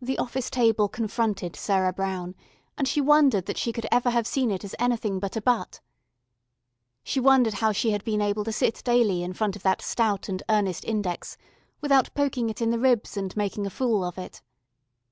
[0.00, 2.36] The office table confronted Sarah Brown,
[2.78, 5.80] and she wondered that she could ever have seen it as anything but a butt.
[7.02, 10.28] She wondered how she had been able to sit daily in front of that stout
[10.28, 11.36] and earnest index
[11.80, 14.40] without poking it in the ribs and making a fool of it.